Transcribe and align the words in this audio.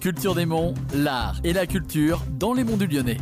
Culture 0.00 0.34
des 0.34 0.46
Monts, 0.46 0.72
l'art 0.94 1.42
et 1.44 1.52
la 1.52 1.66
culture 1.66 2.22
dans 2.38 2.54
les 2.54 2.64
monts 2.64 2.78
du 2.78 2.86
Lyonnais. 2.86 3.18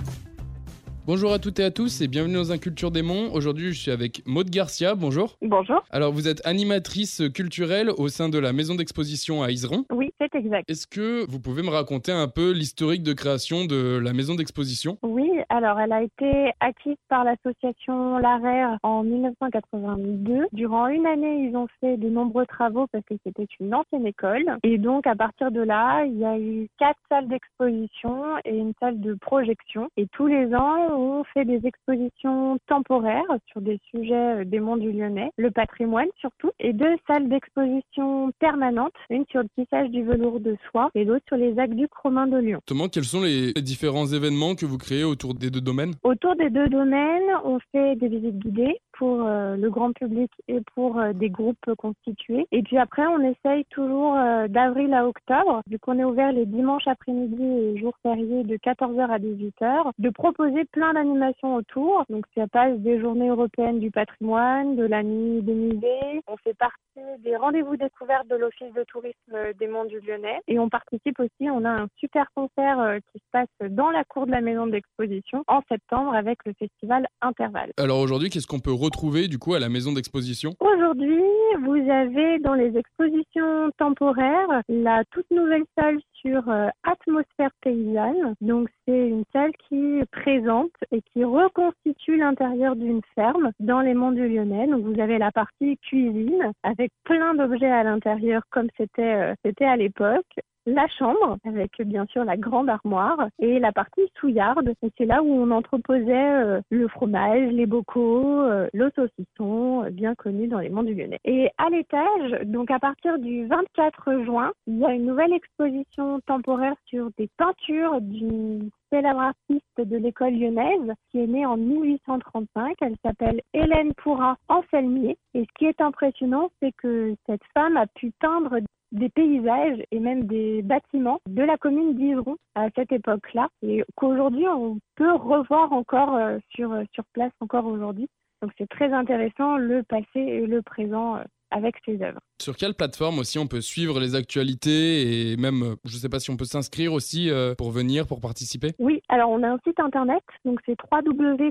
Bonjour 1.08 1.32
à 1.32 1.38
toutes 1.38 1.58
et 1.58 1.64
à 1.64 1.70
tous 1.70 2.02
et 2.02 2.06
bienvenue 2.06 2.34
dans 2.34 2.52
un 2.52 2.58
Culture 2.58 2.90
des 2.90 3.00
Monts. 3.00 3.32
Aujourd'hui, 3.32 3.72
je 3.72 3.80
suis 3.80 3.90
avec 3.90 4.22
Maude 4.26 4.50
Garcia. 4.50 4.94
Bonjour. 4.94 5.38
Bonjour. 5.40 5.82
Alors, 5.90 6.12
vous 6.12 6.28
êtes 6.28 6.40
animatrice 6.46 7.22
culturelle 7.34 7.90
au 7.96 8.08
sein 8.08 8.28
de 8.28 8.38
la 8.38 8.52
maison 8.52 8.74
d'exposition 8.74 9.42
à 9.42 9.50
Iseron. 9.50 9.86
Oui, 9.90 10.12
c'est 10.20 10.32
exact. 10.34 10.70
Est-ce 10.70 10.86
que 10.86 11.24
vous 11.28 11.40
pouvez 11.40 11.62
me 11.62 11.70
raconter 11.70 12.12
un 12.12 12.28
peu 12.28 12.52
l'historique 12.52 13.02
de 13.02 13.14
création 13.14 13.64
de 13.64 13.98
la 14.00 14.12
maison 14.12 14.34
d'exposition? 14.34 14.98
Oui, 15.02 15.17
alors 15.48 15.80
elle 15.80 15.92
a 15.92 16.02
été 16.02 16.52
acquise 16.60 16.96
par 17.08 17.24
l'association 17.24 18.18
L'Arère 18.18 18.78
en 18.82 19.02
1982. 19.02 20.46
Durant 20.52 20.88
une 20.88 21.06
année, 21.06 21.48
ils 21.48 21.56
ont 21.56 21.68
fait 21.80 21.96
de 21.96 22.08
nombreux 22.08 22.46
travaux 22.46 22.86
parce 22.92 23.04
que 23.04 23.14
c'était 23.24 23.46
une 23.60 23.74
ancienne 23.74 24.06
école. 24.06 24.58
Et 24.62 24.78
donc, 24.78 25.06
à 25.06 25.14
partir 25.14 25.50
de 25.50 25.60
là, 25.60 26.04
il 26.04 26.18
y 26.18 26.24
a 26.24 26.38
eu 26.38 26.68
quatre 26.78 26.98
salles 27.08 27.28
d'exposition 27.28 28.24
et 28.44 28.56
une 28.56 28.72
salle 28.80 29.00
de 29.00 29.14
projection. 29.14 29.88
Et 29.96 30.06
tous 30.08 30.26
les 30.26 30.54
ans, 30.54 30.76
on 30.90 31.24
fait 31.24 31.44
des 31.44 31.66
expositions 31.66 32.58
temporaires 32.66 33.22
sur 33.46 33.60
des 33.60 33.78
sujets 33.90 34.40
euh, 34.40 34.44
des 34.44 34.60
monts 34.60 34.76
du 34.76 34.92
Lyonnais, 34.92 35.30
le 35.36 35.50
patrimoine 35.50 36.08
surtout, 36.18 36.50
et 36.58 36.72
deux 36.72 36.96
salles 37.06 37.28
d'exposition 37.28 38.30
permanentes, 38.38 38.92
une 39.10 39.24
sur 39.30 39.42
le 39.42 39.48
tissage 39.56 39.90
du 39.90 40.02
velours 40.02 40.40
de 40.40 40.56
soie 40.70 40.90
et 40.94 41.04
l'autre 41.04 41.24
sur 41.28 41.36
les 41.36 41.58
aqueducs 41.58 41.92
romains 41.94 42.26
de 42.26 42.38
Lyon. 42.38 42.58
Justement, 42.66 42.88
quels 42.88 43.04
sont 43.04 43.22
les 43.22 43.52
différents 43.54 44.06
événements 44.06 44.54
que 44.54 44.66
vous 44.66 44.78
créez 44.78 45.04
autour 45.04 45.34
des 45.38 45.50
deux 45.50 45.60
Autour 46.02 46.36
des 46.36 46.50
deux 46.50 46.68
domaines, 46.68 47.30
on 47.44 47.58
fait 47.72 47.96
des 47.96 48.08
visites 48.08 48.38
guidées 48.38 48.80
pour 48.98 49.22
euh, 49.22 49.56
le 49.56 49.70
grand 49.70 49.92
public 49.92 50.30
et 50.48 50.60
pour 50.74 50.98
euh, 50.98 51.12
des 51.12 51.30
groupes 51.30 51.72
constitués. 51.78 52.46
Et 52.50 52.62
puis 52.62 52.78
après, 52.78 53.06
on 53.06 53.20
essaye 53.20 53.64
toujours 53.66 54.16
euh, 54.16 54.48
d'avril 54.48 54.92
à 54.92 55.06
octobre, 55.06 55.62
vu 55.70 55.78
qu'on 55.78 55.98
est 55.98 56.04
ouvert 56.04 56.32
les 56.32 56.46
dimanches 56.46 56.86
après-midi 56.86 57.42
et 57.42 57.78
jours 57.78 57.96
fériés 58.02 58.42
de 58.42 58.56
14h 58.56 59.08
à 59.08 59.18
18h, 59.18 59.92
de 59.98 60.10
proposer 60.10 60.64
plein 60.72 60.94
d'animations 60.94 61.54
autour. 61.54 62.04
Donc 62.10 62.26
ça 62.36 62.48
passe 62.48 62.76
des 62.78 63.00
journées 63.00 63.28
européennes 63.28 63.78
du 63.78 63.92
patrimoine, 63.92 64.74
de 64.74 64.84
la 64.84 65.04
nuit 65.04 65.42
des 65.42 65.54
musées. 65.54 66.22
On 66.26 66.36
fait 66.38 66.54
partie 66.54 66.76
des 67.20 67.36
rendez-vous 67.36 67.76
découvertes 67.76 68.26
de 68.26 68.34
l'Office 68.34 68.72
de 68.74 68.82
tourisme 68.82 69.36
des 69.60 69.68
Monts 69.68 69.84
du 69.84 70.00
Lyonnais. 70.00 70.40
Et 70.48 70.58
on 70.58 70.68
participe 70.68 71.20
aussi, 71.20 71.48
on 71.48 71.64
a 71.64 71.70
un 71.70 71.86
super 71.98 72.26
concert 72.34 72.98
qui 73.12 73.20
se 73.20 73.24
passe 73.30 73.70
dans 73.70 73.90
la 73.90 74.02
cour 74.02 74.26
de 74.26 74.32
la 74.32 74.40
maison 74.40 74.66
d'exposition 74.66 75.44
en 75.46 75.60
septembre 75.68 76.14
avec 76.14 76.44
le 76.44 76.52
festival 76.58 77.06
Intervalle. 77.20 77.72
Alors 77.78 78.00
aujourd'hui, 78.00 78.30
qu'est-ce 78.30 78.48
qu'on 78.48 78.58
peut 78.58 78.72
retrouver 78.88 79.28
du 79.28 79.38
coup 79.38 79.54
à 79.54 79.60
la 79.60 79.68
maison 79.68 79.92
d'exposition 79.92 80.54
Aujourd'hui, 80.60 81.22
vous 81.62 81.90
avez 81.90 82.38
dans 82.38 82.54
les 82.54 82.76
expositions 82.76 83.70
temporaires 83.76 84.62
la 84.68 85.04
toute 85.12 85.30
nouvelle 85.30 85.64
salle 85.78 85.98
sur 86.14 86.48
euh, 86.48 86.68
atmosphère 86.82 87.50
paysanne. 87.62 88.34
Donc 88.40 88.68
c'est 88.86 89.08
une 89.08 89.24
salle 89.32 89.52
qui 89.68 90.00
présente 90.10 90.72
et 90.90 91.02
qui 91.12 91.24
reconstitue 91.24 92.16
l'intérieur 92.16 92.76
d'une 92.76 93.02
ferme 93.14 93.50
dans 93.60 93.80
les 93.80 93.94
monts 93.94 94.12
du 94.12 94.26
Lyonnais. 94.26 94.66
Donc 94.66 94.84
vous 94.84 95.00
avez 95.00 95.18
la 95.18 95.30
partie 95.30 95.76
cuisine 95.78 96.52
avec 96.62 96.90
plein 97.04 97.34
d'objets 97.34 97.70
à 97.70 97.84
l'intérieur 97.84 98.42
comme 98.50 98.68
c'était 98.76 99.02
euh, 99.02 99.34
c'était 99.44 99.66
à 99.66 99.76
l'époque 99.76 100.26
la 100.66 100.86
chambre 100.88 101.38
avec 101.44 101.80
bien 101.82 102.06
sûr 102.06 102.24
la 102.24 102.36
grande 102.36 102.68
armoire 102.68 103.28
et 103.38 103.58
la 103.58 103.72
partie 103.72 104.10
souillarde. 104.18 104.74
Et 104.82 104.90
c'est 104.98 105.06
là 105.06 105.22
où 105.22 105.30
on 105.30 105.50
entreposait 105.50 106.42
euh, 106.42 106.60
le 106.70 106.88
fromage, 106.88 107.50
les 107.52 107.66
bocaux, 107.66 108.42
euh, 108.42 108.68
le 108.72 108.90
saucisson, 108.94 109.84
euh, 109.84 109.90
bien 109.90 110.14
connu 110.14 110.46
dans 110.48 110.58
les 110.58 110.68
monts 110.68 110.82
du 110.82 110.94
Lyonnais. 110.94 111.20
Et 111.24 111.48
à 111.58 111.70
l'étage, 111.70 112.46
donc 112.46 112.70
à 112.70 112.78
partir 112.78 113.18
du 113.18 113.46
24 113.46 114.24
juin, 114.24 114.52
il 114.66 114.78
y 114.78 114.84
a 114.84 114.92
une 114.92 115.06
nouvelle 115.06 115.32
exposition 115.32 116.20
temporaire 116.26 116.74
sur 116.86 117.10
des 117.16 117.28
peintures 117.36 118.00
d'une 118.00 118.70
célèbre 118.90 119.20
artiste 119.20 119.64
de 119.78 119.96
l'école 119.96 120.34
lyonnaise 120.34 120.92
qui 121.10 121.20
est 121.20 121.26
née 121.26 121.46
en 121.46 121.56
1835. 121.56 122.76
Elle 122.80 122.96
s'appelle 123.04 123.40
Hélène 123.54 123.92
Pourra 123.94 124.36
Anselmier. 124.48 125.16
Et 125.34 125.42
ce 125.42 125.58
qui 125.58 125.66
est 125.66 125.80
impressionnant, 125.80 126.50
c'est 126.60 126.72
que 126.72 127.14
cette 127.26 127.44
femme 127.54 127.76
a 127.76 127.86
pu 127.86 128.12
peindre 128.20 128.58
des 128.92 129.08
paysages 129.08 129.82
et 129.90 130.00
même 130.00 130.24
des 130.24 130.62
bâtiments 130.62 131.20
de 131.28 131.42
la 131.42 131.56
commune 131.56 131.94
d'Ivron 131.94 132.36
à 132.54 132.68
cette 132.74 132.92
époque-là 132.92 133.48
et 133.62 133.84
qu'aujourd'hui 133.96 134.46
on 134.48 134.78
peut 134.96 135.12
revoir 135.12 135.72
encore 135.72 136.14
euh, 136.14 136.38
sur, 136.54 136.74
sur 136.92 137.04
place 137.12 137.32
encore 137.40 137.66
aujourd'hui. 137.66 138.08
Donc 138.42 138.52
c'est 138.56 138.68
très 138.68 138.92
intéressant 138.92 139.56
le 139.56 139.82
passé 139.82 140.20
et 140.20 140.46
le 140.46 140.62
présent 140.62 141.16
euh, 141.16 141.24
avec 141.50 141.76
ces 141.84 142.00
œuvres. 142.02 142.20
Sur 142.40 142.56
quelle 142.56 142.74
plateforme 142.74 143.18
aussi 143.18 143.38
on 143.38 143.48
peut 143.48 143.60
suivre 143.60 143.98
les 143.98 144.14
actualités 144.14 145.32
et 145.32 145.36
même, 145.36 145.62
euh, 145.62 145.74
je 145.84 145.96
ne 145.96 146.00
sais 146.00 146.08
pas 146.08 146.20
si 146.20 146.30
on 146.30 146.36
peut 146.36 146.44
s'inscrire 146.44 146.92
aussi 146.92 147.30
euh, 147.30 147.56
pour 147.56 147.72
venir, 147.72 148.06
pour 148.06 148.20
participer? 148.20 148.74
Oui, 148.78 149.02
alors 149.08 149.30
on 149.30 149.42
a 149.42 149.48
un 149.48 149.58
site 149.66 149.80
internet, 149.80 150.22
donc 150.44 150.60
c'est 150.64 150.76
www.arer.org. 150.92 151.50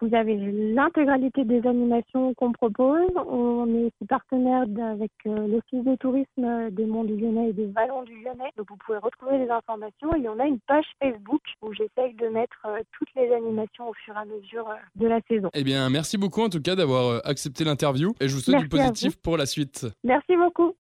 Vous 0.00 0.14
avez 0.14 0.36
l'intégralité 0.74 1.44
des 1.44 1.64
animations 1.66 2.34
qu'on 2.34 2.50
propose. 2.50 3.12
On 3.28 3.68
est 3.74 3.84
aussi 3.84 4.06
partenaire 4.08 4.64
avec 4.90 5.12
euh, 5.26 5.46
l'Office 5.46 5.84
de 5.84 5.94
tourisme 5.96 6.70
des 6.72 6.86
Monts 6.86 7.04
du 7.04 7.16
Lyonnais 7.16 7.50
et 7.50 7.52
des 7.52 7.66
Vallons 7.66 8.02
du 8.02 8.16
Lyonnais. 8.24 8.50
Donc 8.56 8.70
vous 8.70 8.76
pouvez 8.84 8.98
retrouver 8.98 9.38
les 9.38 9.50
informations 9.50 10.16
et 10.16 10.28
on 10.28 10.40
a 10.40 10.46
une 10.46 10.58
page 10.66 10.86
Facebook 11.00 11.42
où 11.62 11.72
j'essaye 11.72 12.14
de 12.14 12.26
mettre 12.26 12.66
toutes 12.98 13.10
les 13.14 13.32
animations 13.32 13.88
au 13.88 13.94
fur 14.04 14.14
et 14.16 14.18
à 14.18 14.24
mesure 14.24 14.66
de 14.96 15.06
la 15.06 15.20
saison. 15.28 15.48
Eh 15.54 15.62
bien, 15.62 15.88
merci 15.90 16.18
beaucoup 16.18 16.42
en 16.42 16.48
tout 16.48 16.60
cas 16.60 16.74
d'avoir 16.74 17.20
accepté 17.24 17.62
l'interview 17.62 18.12
et 18.22 18.28
je 18.28 18.34
vous 18.34 18.40
souhaite 18.40 18.54
Merci 18.54 18.68
du 18.68 18.76
positif 18.76 19.16
pour 19.16 19.36
la 19.36 19.46
suite. 19.46 19.86
Merci 20.04 20.36
beaucoup. 20.36 20.76